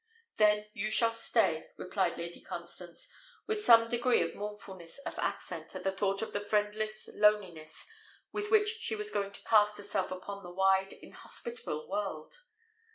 [0.37, 3.07] "Then you shall stay," replied Lady Constance,
[3.45, 7.85] with some degree of mournfulness of accent at the thought of the friendless loneliness
[8.31, 12.33] with which she was going to cast herself upon the wide, inhospitable world.